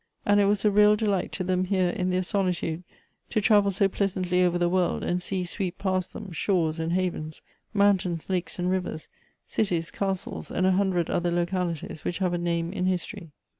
And 0.25 0.39
it 0.39 0.45
was 0.45 0.65
a 0.65 0.71
real 0.71 0.95
delight 0.95 1.31
to 1.33 1.43
them 1.43 1.65
here 1.65 1.89
in 1.91 2.09
thuir 2.09 2.25
solitude, 2.25 2.83
to 3.29 3.39
travel 3.39 3.69
so 3.69 3.87
pleasantly 3.87 4.41
over 4.41 4.57
the 4.57 4.67
world, 4.67 5.03
and 5.03 5.21
see 5.21 5.45
sweep 5.45 5.77
past 5.77 6.11
them, 6.11 6.31
shores 6.31 6.79
and 6.79 6.93
havens, 6.93 7.43
mountains, 7.71 8.27
lakes, 8.27 8.57
and 8.57 8.71
rivers, 8.71 9.09
cities, 9.45 9.91
castles, 9.91 10.49
and 10.49 10.65
a 10.65 10.71
hundred 10.71 11.11
other 11.11 11.29
localities 11.29 12.03
which 12.03 12.17
have 12.17 12.33
a 12.33 12.39
nanie 12.39 12.73
in 12.73 12.87
history. 12.87 13.29